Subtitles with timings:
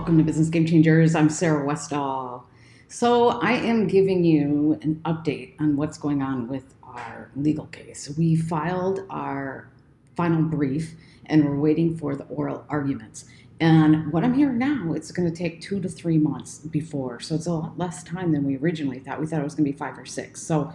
[0.00, 1.14] Welcome to Business Game Changers.
[1.14, 2.44] I'm Sarah Westall.
[2.88, 8.10] So, I am giving you an update on what's going on with our legal case.
[8.16, 9.68] We filed our
[10.16, 10.94] final brief
[11.26, 13.26] and we're waiting for the oral arguments.
[13.60, 17.20] And what I'm hearing now, it's going to take two to three months before.
[17.20, 19.20] So, it's a lot less time than we originally thought.
[19.20, 20.40] We thought it was going to be five or six.
[20.40, 20.72] So,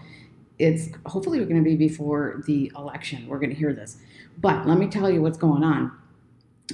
[0.60, 3.28] it's hopefully going to be before the election.
[3.28, 3.98] We're going to hear this.
[4.38, 5.92] But let me tell you what's going on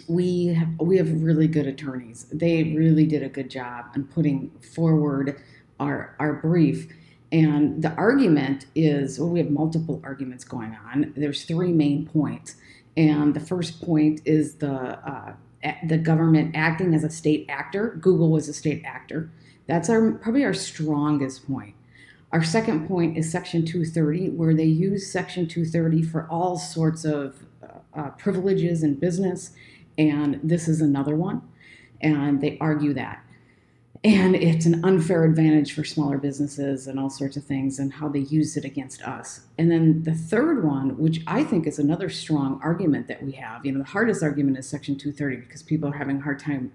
[0.08, 2.26] we have we have really good attorneys.
[2.32, 5.42] They really did a good job on putting forward
[5.80, 6.92] our our brief.
[7.32, 11.14] And the argument is well, we have multiple arguments going on.
[11.16, 12.56] There's three main points,
[12.96, 15.34] and the first point is the uh,
[15.86, 17.98] the government acting as a state actor.
[18.02, 19.30] Google was a state actor.
[19.68, 21.76] That's our probably our strongest point.
[22.32, 27.36] Our second point is Section 230, where they use Section 230 for all sorts of
[27.94, 29.52] uh, privileges in business
[30.10, 31.42] and this is another one.
[32.02, 33.24] And they argue that.
[34.04, 38.10] And it's an unfair advantage for smaller businesses and all sorts of things and how
[38.10, 39.42] they use it against us.
[39.60, 43.64] And then the third one, which I think is another strong argument that we have,
[43.64, 46.72] you know, the hardest argument is Section 230 because people are having a hard time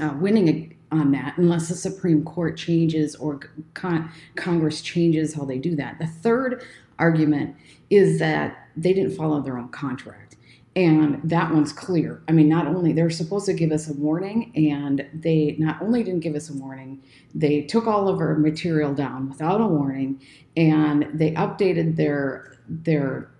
[0.00, 3.40] uh, winning on that unless the Supreme Court changes or
[3.74, 5.98] con- Congress changes how they do that.
[5.98, 6.62] The third
[6.98, 7.56] argument
[7.90, 10.36] is that they didn't follow their own contract
[10.76, 12.22] and that one's clear.
[12.28, 16.04] I mean, not only they're supposed to give us a warning, and they not only
[16.04, 17.02] didn't give us a warning,
[17.34, 20.20] they took all of our material down without a warning,
[20.54, 23.30] and they updated their their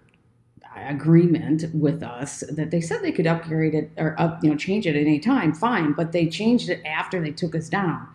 [0.77, 4.87] agreement with us that they said they could upgrade it or up, you know, change
[4.87, 5.53] it at any time.
[5.53, 8.07] Fine, but they changed it after they took us down,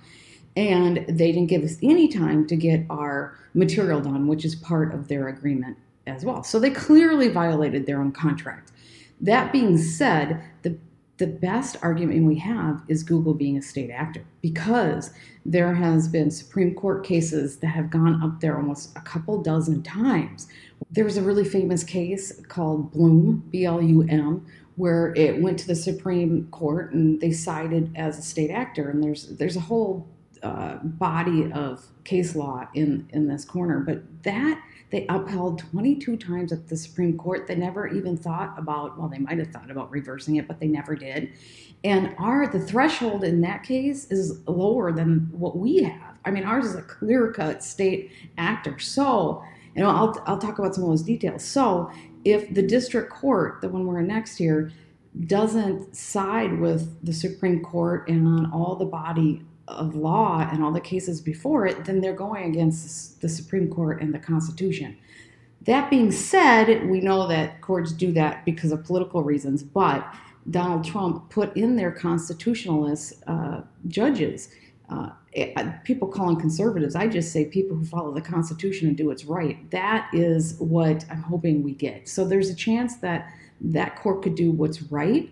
[0.56, 4.96] and they didn't give us any time to get our material done, which is part
[4.96, 6.44] of their agreement as well.
[6.44, 8.72] So they clearly violated their own contract.
[9.22, 10.78] That being said, the
[11.18, 15.14] the best argument we have is Google being a state actor because
[15.46, 19.84] there has been Supreme Court cases that have gone up there almost a couple dozen
[19.84, 20.48] times.
[20.90, 24.44] There was a really famous case called Blum, B L U M,
[24.78, 28.90] where it went to the Supreme Court and they cited as a state actor.
[28.90, 30.08] And there's there's a whole
[30.42, 34.60] uh, body of case law in in this corner, but that
[34.92, 37.48] they upheld 22 times at the Supreme Court.
[37.48, 40.68] They never even thought about, well, they might have thought about reversing it, but they
[40.68, 41.34] never did.
[41.84, 46.18] And our the threshold in that case is lower than what we have.
[46.26, 48.78] I mean, ours is a clear-cut state actor.
[48.80, 49.44] So,
[49.76, 51.44] you know, I'll I'll talk about some of those details.
[51.44, 51.90] So,
[52.24, 54.72] if the district court, the one we're in next year,
[55.26, 60.72] doesn't side with the Supreme Court and on all the body of law and all
[60.72, 64.98] the cases before it, then they're going against the Supreme Court and the Constitution.
[65.64, 70.06] That being said, we know that courts do that because of political reasons, but
[70.50, 74.50] Donald Trump put in their constitutionalist uh, judges.
[74.90, 76.96] Uh, eh, people call them conservatives.
[76.96, 79.70] I just say people who follow the Constitution and do what's right.
[79.70, 82.10] That is what I'm hoping we get.
[82.10, 85.32] So there's a chance that that court could do what's right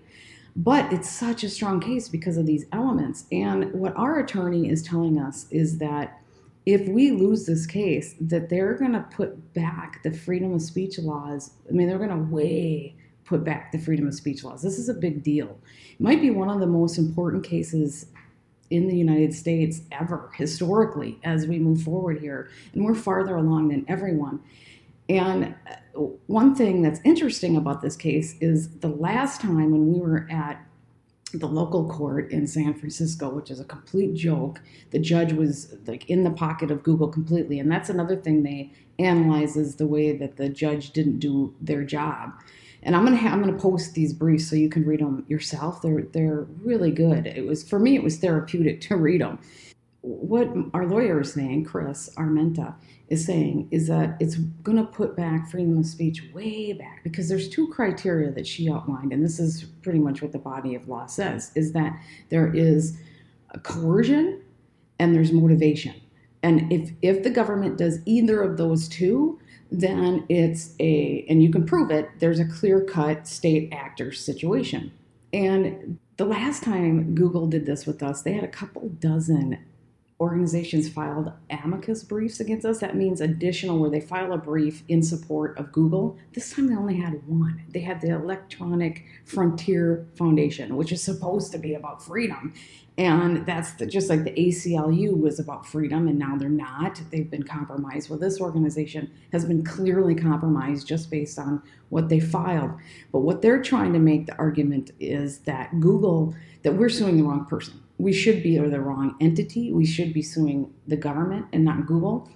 [0.60, 3.24] but it's such a strong case because of these elements.
[3.32, 6.22] And what our attorney is telling us is that
[6.66, 11.00] if we lose this case, that they're going to put back the freedom of speech
[11.00, 11.52] laws.
[11.70, 12.94] I mean, they're going to way
[13.24, 14.62] put back the freedom of speech laws.
[14.62, 15.58] This is a big deal.
[15.94, 18.08] It might be one of the most important cases
[18.70, 22.50] in the United States ever, historically, as we move forward here.
[22.74, 24.42] And we're farther along than everyone.
[25.10, 30.00] And uh, one thing that's interesting about this case is the last time when we
[30.00, 30.64] were at
[31.34, 34.62] the local court in San Francisco, which is a complete joke,
[34.92, 37.60] the judge was like in the pocket of Google completely.
[37.60, 41.84] And that's another thing they analyze is the way that the judge didn't do their
[41.84, 42.32] job.
[42.82, 45.82] And I'm gonna ha- I'm gonna post these briefs so you can read them yourself.
[45.82, 47.28] They're they're really good.
[47.28, 49.40] It was for me it was therapeutic to read them
[50.02, 52.74] what our lawyer is saying, Cris Armenta,
[53.10, 57.28] is saying is that it's going to put back freedom of speech way back because
[57.28, 60.88] there's two criteria that she outlined, and this is pretty much what the body of
[60.88, 62.00] law says: is that
[62.30, 62.98] there is
[63.64, 64.42] coercion
[65.00, 65.96] and there's motivation,
[66.44, 71.52] and if if the government does either of those two, then it's a and you
[71.52, 72.10] can prove it.
[72.20, 74.94] There's a clear cut state actor situation,
[75.34, 79.58] and the last time Google did this with us, they had a couple dozen
[80.20, 82.80] organizations filed amicus briefs against us.
[82.80, 86.18] That means additional, where they file a brief in support of Google.
[86.34, 87.64] This time they only had one.
[87.70, 92.54] They had the Electronic Frontier Foundation, which is supposed to be about freedom.
[92.98, 97.02] And that's the, just like the ACLU was about freedom, and now they're not.
[97.12, 98.10] They've been compromised.
[98.10, 102.72] Well, this organization has been clearly compromised just based on what they filed.
[103.14, 107.24] But what they're trying to make the argument is that Google, that we're suing the
[107.24, 109.72] wrong person we should be or the wrong entity.
[109.72, 112.30] We should be suing the government and not Google.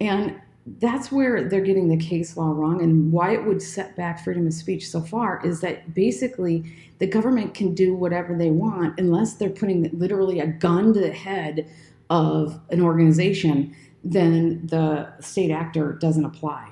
[0.00, 0.34] And
[0.80, 4.46] that's where they're getting the case law wrong and why it would set back freedom
[4.46, 6.64] of speech so far is that basically
[6.98, 11.12] the government can do whatever they want unless they're putting literally a gun to the
[11.12, 11.70] head
[12.08, 16.66] of an organization then the state actor doesn't apply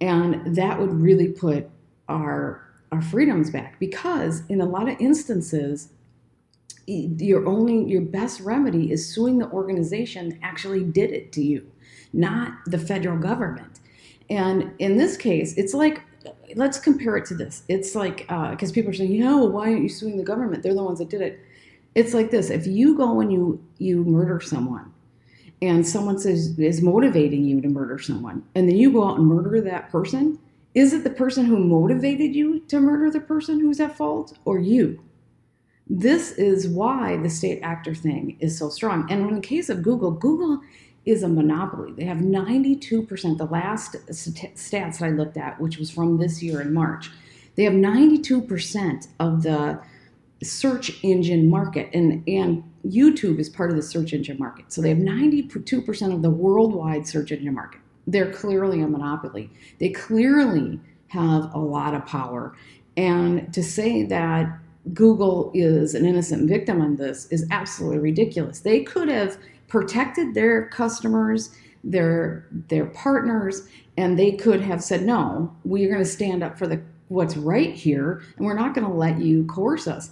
[0.00, 1.70] and that would really put
[2.08, 5.90] our our freedoms back because in a lot of instances
[6.88, 11.70] your only your best remedy is suing the organization that actually did it to you
[12.12, 13.80] not the federal government.
[14.30, 16.02] And in this case it's like
[16.56, 17.62] let's compare it to this.
[17.68, 20.62] It's like because uh, people are saying you know why aren't you suing the government?
[20.62, 21.40] They're the ones that did it.
[21.94, 22.50] It's like this.
[22.50, 24.92] If you go and you you murder someone
[25.60, 29.26] and someone says is motivating you to murder someone and then you go out and
[29.26, 30.38] murder that person
[30.74, 34.60] is it the person who motivated you to murder the person who's at fault or
[34.60, 35.02] you?
[35.90, 39.10] This is why the state actor thing is so strong.
[39.10, 40.60] And in the case of Google, Google
[41.06, 41.92] is a monopoly.
[41.92, 46.60] They have 92%, the last stats that I looked at, which was from this year
[46.60, 47.10] in March,
[47.56, 49.80] they have 92% of the
[50.42, 51.88] search engine market.
[51.94, 54.70] And, and YouTube is part of the search engine market.
[54.72, 59.50] So they have 92% of the worldwide search engine market they're clearly a monopoly.
[59.78, 62.56] They clearly have a lot of power.
[62.96, 64.58] And to say that
[64.94, 68.60] Google is an innocent victim in this is absolutely ridiculous.
[68.60, 71.50] They could have protected their customers,
[71.84, 76.66] their their partners, and they could have said, "No, we're going to stand up for
[76.66, 80.10] the what's right here, and we're not going to let you coerce us."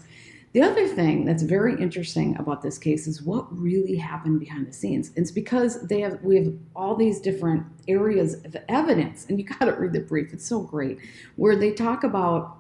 [0.53, 4.73] The other thing that's very interesting about this case is what really happened behind the
[4.73, 5.11] scenes.
[5.15, 9.67] It's because they have we have all these different areas of evidence, and you got
[9.67, 10.33] to read the brief.
[10.33, 10.99] It's so great,
[11.37, 12.59] where they talk about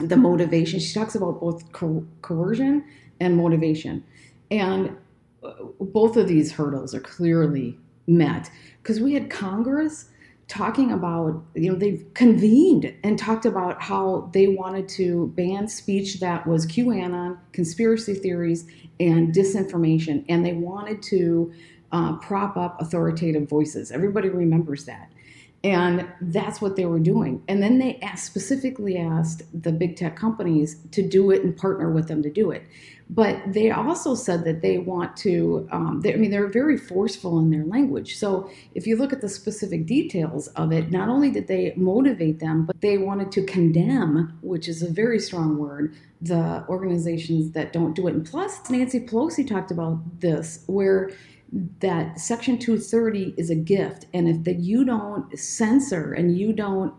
[0.00, 0.80] the motivation.
[0.80, 2.84] She talks about both co- coercion
[3.20, 4.04] and motivation,
[4.50, 4.96] and
[5.42, 8.50] uh, both of these hurdles are clearly met
[8.82, 10.10] because we had Congress
[10.48, 16.18] talking about, you know, they've convened and talked about how they wanted to ban speech
[16.18, 18.66] that was QAnon, conspiracy theories,
[18.98, 21.52] and disinformation, and they wanted to
[21.92, 23.92] uh, prop up authoritative voices.
[23.92, 25.12] Everybody remembers that.
[25.62, 27.42] And that's what they were doing.
[27.46, 31.90] And then they asked, specifically asked the big tech companies to do it and partner
[31.90, 32.62] with them to do it.
[33.10, 37.40] But they also said that they want to, um, they, I mean, they're very forceful
[37.40, 38.16] in their language.
[38.16, 42.38] So if you look at the specific details of it, not only did they motivate
[42.38, 47.72] them, but they wanted to condemn, which is a very strong word, the organizations that
[47.72, 48.14] don't do it.
[48.14, 51.10] And plus, Nancy Pelosi talked about this, where
[51.52, 56.94] that Section 230 is a gift, and if that you don't censor and you don't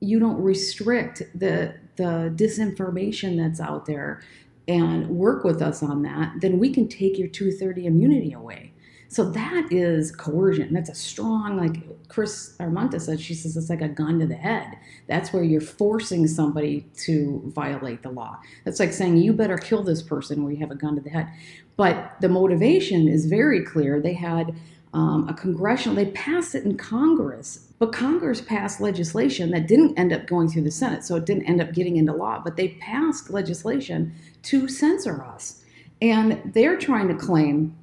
[0.00, 4.22] you don't restrict the the disinformation that's out there
[4.68, 8.72] and work with us on that, then we can take your 230 immunity away.
[9.08, 10.74] So that is coercion.
[10.74, 14.34] That's a strong, like Cris Armenta said, she says it's like a gun to the
[14.34, 14.76] head.
[15.06, 18.38] That's where you're forcing somebody to violate the law.
[18.64, 21.10] That's like saying you better kill this person where you have a gun to the
[21.10, 21.28] head.
[21.76, 24.00] But the motivation is very clear.
[24.00, 24.54] They had
[24.92, 30.12] um, a congressional, they passed it in Congress, but Congress passed legislation that didn't end
[30.12, 32.68] up going through the Senate, so it didn't end up getting into law, but they
[32.80, 35.62] passed legislation to censor us.
[36.00, 37.76] And they're trying to claim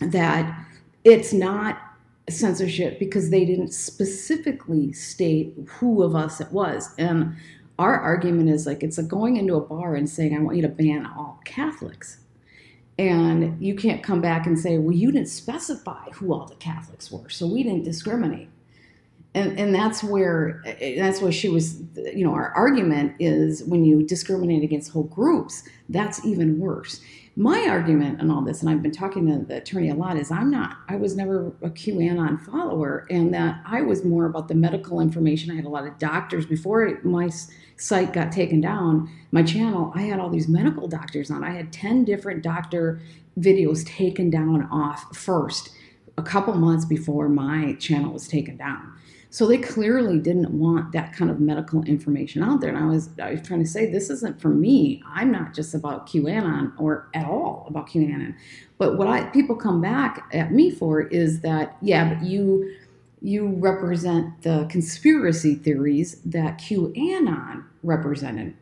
[0.00, 0.66] that
[1.04, 1.80] it's not
[2.28, 6.94] censorship because they didn't specifically state who of us it was.
[6.98, 7.36] And
[7.78, 10.62] our argument is like it's like going into a bar and saying, I want you
[10.62, 12.18] to ban all Catholics.
[12.98, 17.12] And you can't come back and say, well, you didn't specify who all the Catholics
[17.12, 18.48] were, so we didn't discriminate.
[19.36, 21.82] And, and that's where eh, that's where she was
[22.14, 27.02] you know our argument is when you discriminate against whole groups that's even worse
[27.38, 30.30] my argument on all this, and I've been talking to the attorney a lot, is
[30.30, 34.54] I'm not, I was never a QAnon follower, and that I was more about the
[34.54, 35.52] medical information.
[35.52, 37.28] I had a lot of doctors before my
[37.76, 41.44] site got taken down, my channel, I had all these medical doctors on.
[41.44, 43.02] I had 10 different doctor
[43.38, 45.68] videos taken down off first,
[46.16, 48.94] a couple months before my channel was taken down.
[49.36, 52.70] So they clearly didn't want that kind of medical information out there.
[52.70, 55.02] And I was, I was trying to say, this isn't for me.
[55.06, 58.34] I'm not just about QAnon or at all about QAnon.
[58.78, 62.76] But what I people come back at me for is that, yeah, but you
[63.20, 68.54] you represent the conspiracy theories that QAnon represented.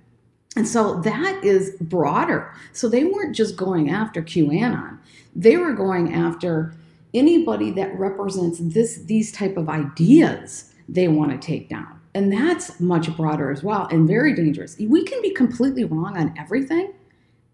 [0.57, 2.53] And so that is broader.
[2.73, 4.99] So they weren't just going after QAnon.
[5.37, 6.75] They were going after
[7.15, 12.01] anybody that represents this these type of ideas they want to take down.
[12.15, 14.77] And that's much broader as well and very dangerous.
[14.79, 16.93] We can be completely wrong on everything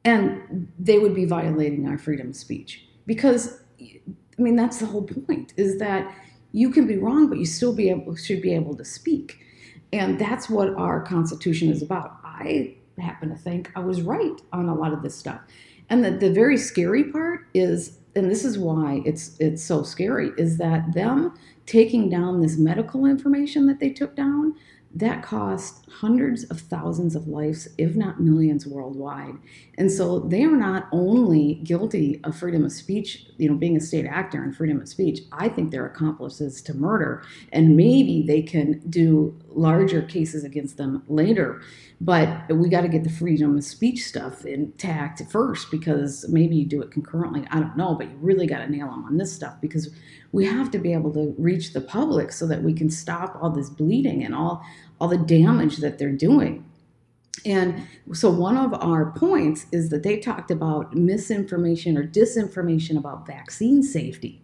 [0.04, 2.84] and they would be violating our freedom of speech.
[3.06, 6.12] Because I mean that's the whole point is that
[6.52, 9.38] you can be wrong, but you still be able should be able to speak,
[9.92, 12.16] and that's what our Constitution is about.
[12.24, 15.40] I happen to think I was right on a lot of this stuff,
[15.88, 20.30] and the, the very scary part is, and this is why it's it's so scary,
[20.38, 21.34] is that them
[21.66, 24.54] taking down this medical information that they took down
[24.92, 29.34] that cost hundreds of thousands of lives, if not millions worldwide.
[29.78, 33.80] And so they are not only guilty of freedom of speech, you know, being a
[33.80, 37.22] state actor and freedom of speech, I think they're accomplices to murder.
[37.52, 41.62] And maybe they can do larger cases against them later.
[42.00, 46.64] But we got to get the freedom of speech stuff intact first because maybe you
[46.66, 47.46] do it concurrently.
[47.50, 49.90] I don't know, but you really got to nail them on this stuff because
[50.32, 53.50] we have to be able to reach the public so that we can stop all
[53.50, 54.64] this bleeding and all
[55.00, 56.64] all the damage that they're doing.
[57.44, 63.26] And so one of our points is that they talked about misinformation or disinformation about
[63.26, 64.42] vaccine safety.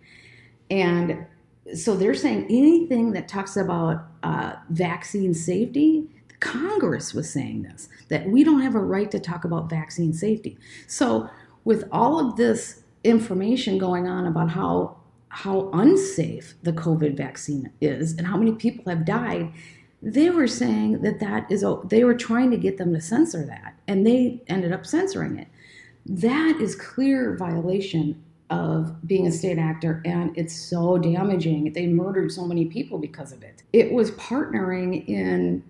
[0.70, 1.26] And
[1.74, 6.08] so they're saying anything that talks about uh, vaccine safety,
[6.40, 10.56] Congress was saying this, that we don't have a right to talk about vaccine safety.
[10.86, 11.28] So
[11.64, 14.96] with all of this information going on about how
[15.28, 19.52] how unsafe the COVID vaccine is and how many people have died,
[20.02, 23.74] they were saying that that is they were trying to get them to censor that
[23.88, 25.48] and they ended up censoring it.
[26.04, 31.72] That is clear violation of being a state actor and it's so damaging.
[31.72, 33.62] They murdered so many people because of it.
[33.72, 35.64] It was partnering in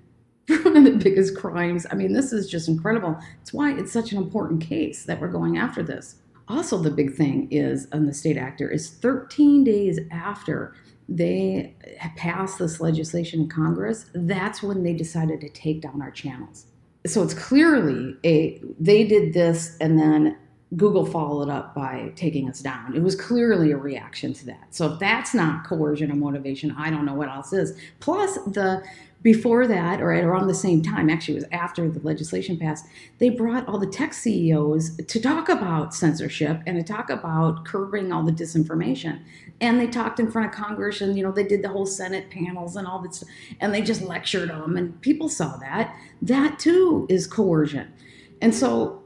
[0.62, 1.86] one of the biggest crimes.
[1.90, 3.18] I mean this is just incredible.
[3.40, 6.16] It's why it's such an important case that we're going after this.
[6.48, 10.74] Also the big thing is on the state actor is 13 days after
[11.08, 11.74] they
[12.16, 16.66] passed this legislation in Congress, that's when they decided to take down our channels.
[17.06, 20.36] So it's clearly a they did this and then
[20.74, 22.96] Google followed up by taking us down.
[22.96, 24.74] It was clearly a reaction to that.
[24.74, 27.78] So if that's not coercion or motivation, I don't know what else is.
[28.00, 28.82] Plus the
[29.22, 32.86] before that, or at around the same time, actually, it was after the legislation passed,
[33.18, 38.12] they brought all the tech CEOs to talk about censorship and to talk about curbing
[38.12, 39.20] all the disinformation.
[39.60, 42.30] And they talked in front of Congress, and you know they did the whole Senate
[42.30, 45.96] panels and all that stuff, and they just lectured them, and people saw that.
[46.22, 47.92] That too is coercion,
[48.40, 49.02] and so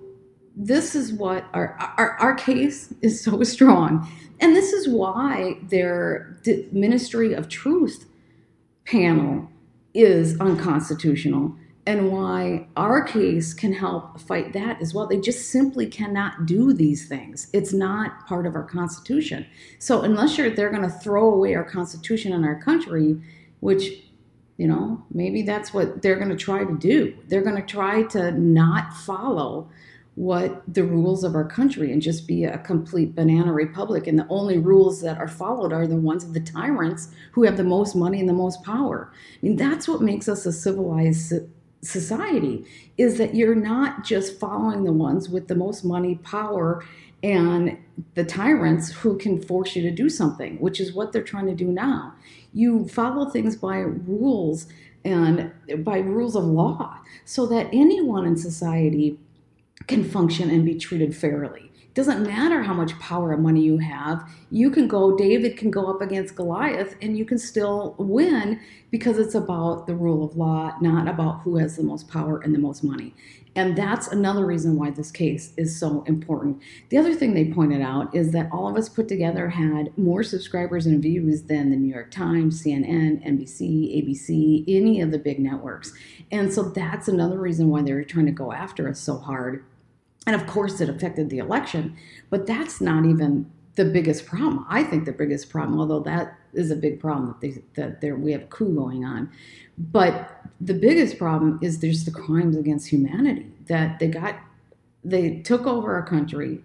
[0.60, 4.06] this is what our our, our case is so strong,
[4.40, 6.38] and this is why their
[6.70, 8.06] Ministry of Truth
[8.84, 9.48] panel
[9.94, 11.54] is unconstitutional
[11.86, 15.06] and why our case can help fight that as well.
[15.06, 17.48] They just simply cannot do these things.
[17.52, 19.46] It's not part of our Constitution.
[19.78, 23.20] So unless you're they're going to throw away our Constitution and our country,
[23.60, 24.04] which
[24.58, 27.16] you know maybe that's what they're going to try to do.
[27.28, 29.70] They're going to try to not follow
[30.20, 34.06] what the rules of our country and just be a complete banana republic.
[34.06, 37.56] And the only rules that are followed are the ones of the tyrants who have
[37.56, 39.10] the most money and the most power.
[39.14, 41.32] I mean, that's what makes us a civilized
[41.80, 42.66] society
[42.98, 46.84] is that you're not just following the ones with the most money, power,
[47.22, 47.78] and
[48.12, 51.54] the tyrants who can force you to do something, which is what they're trying to
[51.54, 52.12] do now.
[52.52, 54.66] You follow things by rules
[55.02, 59.18] and by rules of law so that anyone in society
[59.86, 61.70] can function and be treated fairly.
[61.90, 64.22] It doesn't matter how much power and money you have.
[64.52, 68.60] You can go, David can go up against Goliath and you can still win
[68.92, 72.54] because it's about the rule of law, not about who has the most power and
[72.54, 73.12] the most money.
[73.56, 76.62] And that's another reason why this case is so important.
[76.88, 80.22] The other thing they pointed out is that all of us put together had more
[80.22, 85.40] subscribers and views than the New York Times, CNN, NBC, ABC, any of the big
[85.40, 85.92] networks.
[86.30, 89.64] And so that's another reason why they were trying to go after us so hard
[90.26, 91.96] and of course, it affected the election,
[92.28, 94.66] but that's not even the biggest problem.
[94.68, 98.16] I think the biggest problem, although that is a big problem that, they, that there,
[98.16, 99.30] we have a coup going on,
[99.78, 104.36] but the biggest problem is there's the crimes against humanity that they got,
[105.04, 106.60] they took over our country.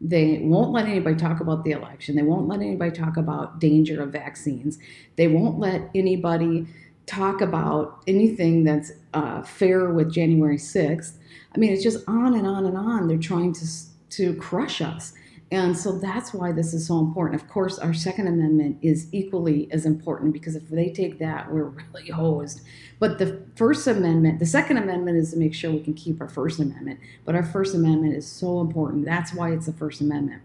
[0.00, 2.16] They won't let anybody talk about the election.
[2.16, 4.78] They won't let anybody talk about danger of vaccines.
[5.16, 6.66] They won't let anybody
[7.06, 11.18] talk about anything that's uh, fair with January 6th
[11.54, 13.08] I mean, it's just on and on and on.
[13.08, 13.66] They're trying to
[14.10, 15.14] to crush us.
[15.52, 17.38] And so that's why this is so important.
[17.38, 21.64] Of course, our Second Amendment is equally as important because if they take that, we're
[21.92, 22.62] really hosed.
[22.98, 26.28] But the First Amendment, the Second Amendment is to make sure we can keep our
[26.28, 27.00] First Amendment.
[27.26, 29.04] But our First Amendment is so important.
[29.04, 30.40] That's why it's the First Amendment.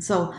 [0.00, 0.34] So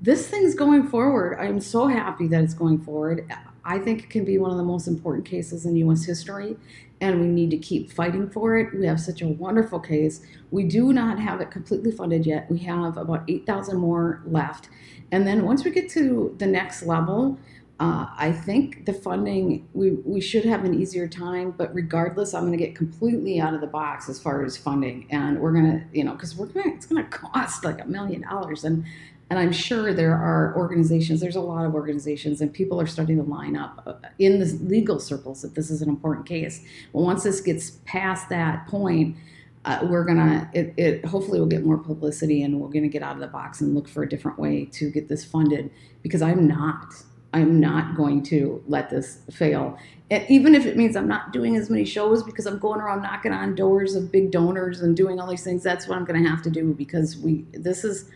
[0.00, 1.38] this thing's going forward.
[1.38, 3.32] I'm so happy that it's going forward.
[3.64, 6.04] I think it can be one of the most important cases in U.S.
[6.04, 6.56] history,
[7.00, 8.74] and we need to keep fighting for it.
[8.74, 10.22] We have such a wonderful case.
[10.50, 12.50] We do not have it completely funded yet.
[12.50, 14.68] We have about 8,000 more left.
[15.12, 17.38] And then once we get to the next level,
[17.80, 22.46] uh, I think the funding, we, we should have an easier time, but regardless, I'm
[22.46, 25.06] going to get completely out of the box as far as funding.
[25.10, 27.80] And we're going to, you know, because we're going to, it's going to cost like
[27.80, 28.64] a million dollars.
[28.64, 28.84] And,
[29.30, 33.16] and I'm sure there are organizations, there's a lot of organizations, and people are starting
[33.16, 36.64] to line up uh, in the legal circles that this is an important case.
[36.92, 39.16] But once this gets past that point,
[39.64, 43.16] uh, we're gonna it, it hopefully will get more publicity and we're gonna get out
[43.16, 45.70] of the box and look for a different way to get this funded
[46.02, 46.94] because i'm not
[47.32, 49.78] I'm not going to let this fail.
[50.10, 53.02] And even if it means I'm not doing as many shows because I'm going around
[53.02, 56.28] knocking on doors of big donors and doing all these things, that's what I'm to
[56.28, 58.10] have to do because we this is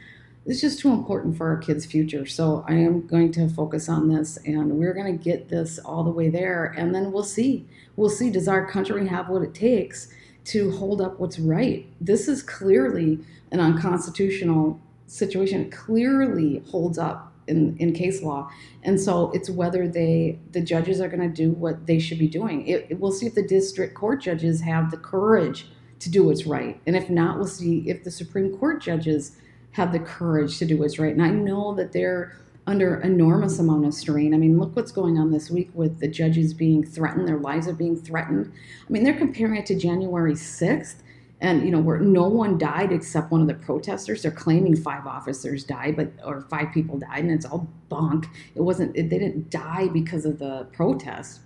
[0.45, 2.27] it's just too important for our kids' future.
[2.27, 6.03] So I am going to focus on this and we're going to get this all
[6.03, 7.67] the way there and then we'll see.
[7.97, 10.09] We'll see does our country have what it takes
[10.47, 11.87] to hold up what's right.
[12.01, 13.21] This is clearly
[13.53, 15.67] an unconstitutional situation.
[15.67, 18.51] It clearly holds up in, in case law.
[18.83, 22.29] And so it's whether they, the judges are going to do what they should be
[22.29, 22.67] doing.
[22.67, 25.69] It, it, we'll see if the district court judges have the courage
[26.01, 26.81] to do what's right.
[26.87, 29.37] And if not, we'll see if the Supreme Court judges
[29.73, 31.13] have the courage to do what's right.
[31.13, 32.37] And I know that they're
[32.67, 34.35] under enormous amount of strain.
[34.35, 37.67] I mean, look what's going on this week with the judges being threatened, their lives
[37.67, 38.53] are being threatened.
[38.87, 40.97] I mean, they're comparing it to January 6th
[41.43, 45.07] and you know where no one died except one of the protesters they're claiming five
[45.07, 49.19] officers died but or five people died and it's all bunk it wasn't it, they
[49.19, 51.41] didn't die because of the protest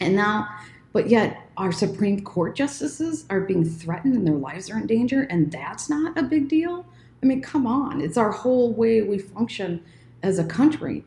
[0.00, 0.46] and now
[0.92, 5.22] but yet our supreme court justices are being threatened and their lives are in danger
[5.22, 6.86] and that's not a big deal
[7.22, 9.82] i mean come on it's our whole way we function
[10.22, 11.04] as a country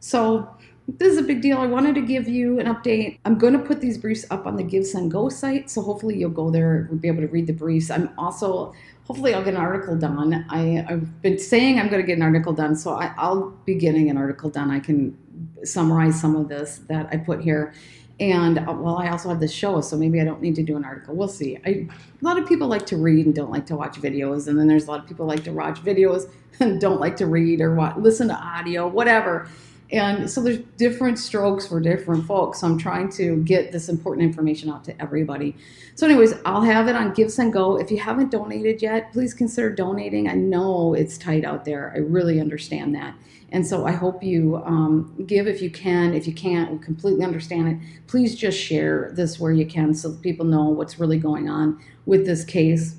[0.00, 0.48] so
[0.96, 1.58] this is a big deal.
[1.58, 3.18] I wanted to give you an update.
[3.26, 6.50] I'm going to put these briefs up on the GiveSendGo site, so hopefully you'll go
[6.50, 7.90] there and be able to read the briefs.
[7.90, 8.72] I'm also,
[9.04, 10.46] hopefully, I'll get an article done.
[10.48, 13.74] I, have been saying I'm going to get an article done, so I, I'll be
[13.74, 14.70] getting an article done.
[14.70, 15.16] I can
[15.62, 17.74] summarize some of this that I put here.
[18.20, 20.76] And uh, well, I also have this show, so maybe I don't need to do
[20.76, 21.14] an article.
[21.14, 21.56] We'll see.
[21.64, 21.88] I, a
[22.20, 24.86] lot of people like to read and don't like to watch videos, and then there's
[24.86, 26.28] a lot of people like to watch videos
[26.60, 29.48] and don't like to read or watch, listen to audio, whatever.
[29.90, 32.60] And so there's different strokes for different folks.
[32.60, 35.56] So I'm trying to get this important information out to everybody.
[35.94, 37.80] So anyways, I'll have it on GiveSendGo.
[37.80, 40.28] If you haven't donated yet, please consider donating.
[40.28, 41.92] I know it's tight out there.
[41.94, 43.14] I really understand that.
[43.50, 46.12] And so I hope you um, give if you can.
[46.12, 48.06] If you can't, we completely understand it.
[48.06, 52.26] Please just share this where you can so people know what's really going on with
[52.26, 52.96] this case.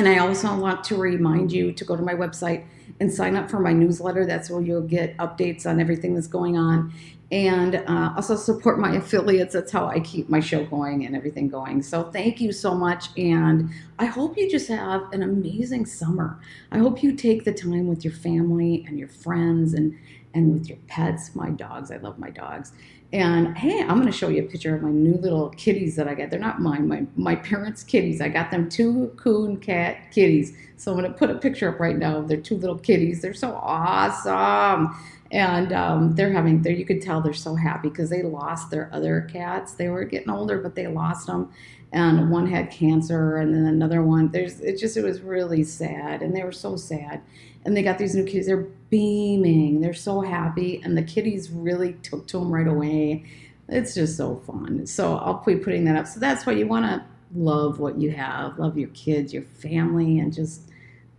[0.00, 2.64] And I also want to remind you to go to my website
[3.00, 4.24] and sign up for my newsletter.
[4.24, 6.94] That's where you'll get updates on everything that's going on.
[7.30, 9.52] And uh, also support my affiliates.
[9.52, 11.82] That's how I keep my show going and everything going.
[11.82, 13.08] So thank you so much.
[13.18, 16.40] And I hope you just have an amazing summer.
[16.72, 19.98] I hope you take the time with your family and your friends and,
[20.32, 21.90] and with your pets, my dogs.
[21.90, 22.72] I love my dogs.
[23.12, 26.06] And hey, I'm going to show you a picture of my new little kitties that
[26.06, 26.30] I got.
[26.30, 28.20] They're not mine, my, my parents' kitties.
[28.20, 30.52] I got them two coon cat kitties.
[30.76, 33.20] So I'm going to put a picture up right now of their two little kitties.
[33.20, 34.96] They're so awesome.
[35.32, 38.90] And um, they're having, there you could tell they're so happy because they lost their
[38.92, 39.74] other cats.
[39.74, 41.52] They were getting older, but they lost them.
[41.92, 44.30] And one had cancer, and then another one.
[44.30, 46.22] There's, it just, it was really sad.
[46.22, 47.22] And they were so sad
[47.64, 48.46] and they got these new kitties.
[48.46, 49.80] They're beaming.
[49.80, 53.24] They're so happy, and the kitties really took to them right away.
[53.68, 54.86] It's just so fun.
[54.86, 56.06] So I'll be putting that up.
[56.06, 60.18] So that's why you want to love what you have, love your kids, your family,
[60.18, 60.62] and just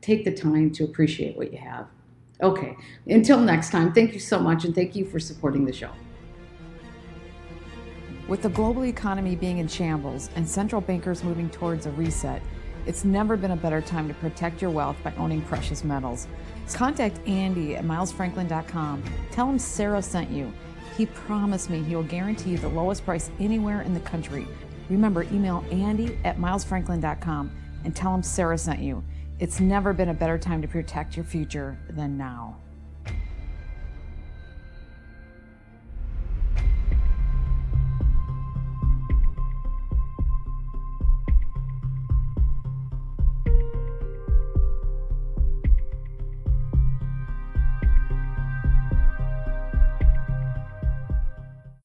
[0.02, 1.88] take the time to appreciate what you have.
[2.41, 2.75] Okay,
[3.08, 5.91] until next time, thank you so much, and thank you for supporting the show.
[8.27, 12.41] With the global economy being in shambles and central bankers moving towards a reset,
[12.86, 16.27] it's never been a better time to protect your wealth by owning precious metals.
[16.73, 19.04] Contact Andy at milesfranklin.com.
[19.32, 20.51] Tell him Sarah sent you.
[20.97, 24.47] He promised me he will guarantee the lowest price anywhere in the country.
[24.89, 27.51] Remember, email Andy at milesfranklin.com
[27.84, 29.04] and tell him Sarah sent you.
[29.41, 32.58] It's never been a better time to protect your future than now.